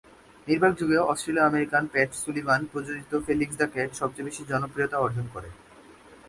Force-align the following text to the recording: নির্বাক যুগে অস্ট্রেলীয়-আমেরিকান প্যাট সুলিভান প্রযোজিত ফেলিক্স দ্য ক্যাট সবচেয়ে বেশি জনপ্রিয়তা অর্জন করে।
নির্বাক 0.47 0.73
যুগে 0.79 0.97
অস্ট্রেলীয়-আমেরিকান 1.03 1.83
প্যাট 1.87 2.09
সুলিভান 2.13 2.61
প্রযোজিত 2.71 3.11
ফেলিক্স 3.27 3.55
দ্য 3.57 3.67
ক্যাট 3.73 3.91
সবচেয়ে 3.95 4.27
বেশি 4.27 4.43
জনপ্রিয়তা 4.49 4.97
অর্জন 4.97 5.25
করে। 5.33 5.49